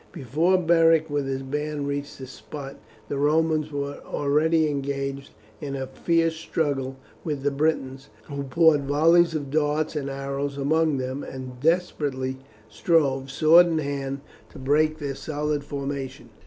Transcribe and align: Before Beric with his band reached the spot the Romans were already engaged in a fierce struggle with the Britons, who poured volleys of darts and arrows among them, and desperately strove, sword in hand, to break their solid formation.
Before 0.11 0.57
Beric 0.57 1.11
with 1.11 1.27
his 1.27 1.43
band 1.43 1.85
reached 1.87 2.17
the 2.17 2.25
spot 2.25 2.77
the 3.07 3.19
Romans 3.19 3.71
were 3.71 3.99
already 4.03 4.67
engaged 4.67 5.29
in 5.61 5.75
a 5.75 5.85
fierce 5.85 6.33
struggle 6.35 6.95
with 7.23 7.43
the 7.43 7.51
Britons, 7.51 8.09
who 8.23 8.41
poured 8.41 8.85
volleys 8.85 9.35
of 9.35 9.51
darts 9.51 9.95
and 9.95 10.09
arrows 10.09 10.57
among 10.57 10.97
them, 10.97 11.23
and 11.23 11.59
desperately 11.59 12.39
strove, 12.67 13.29
sword 13.29 13.67
in 13.67 13.77
hand, 13.77 14.21
to 14.49 14.57
break 14.57 14.97
their 14.97 15.13
solid 15.13 15.63
formation. 15.63 16.29